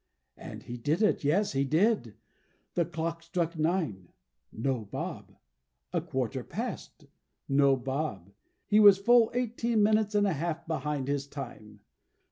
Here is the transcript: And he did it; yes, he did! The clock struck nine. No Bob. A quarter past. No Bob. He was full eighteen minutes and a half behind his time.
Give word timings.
And 0.35 0.63
he 0.63 0.77
did 0.77 1.03
it; 1.03 1.23
yes, 1.23 1.51
he 1.51 1.63
did! 1.63 2.15
The 2.73 2.85
clock 2.85 3.21
struck 3.21 3.55
nine. 3.55 4.09
No 4.51 4.83
Bob. 4.85 5.35
A 5.93 6.01
quarter 6.01 6.43
past. 6.43 7.05
No 7.47 7.75
Bob. 7.75 8.31
He 8.65 8.79
was 8.79 8.97
full 8.97 9.29
eighteen 9.35 9.83
minutes 9.83 10.15
and 10.15 10.25
a 10.25 10.33
half 10.33 10.65
behind 10.65 11.07
his 11.07 11.27
time. 11.27 11.81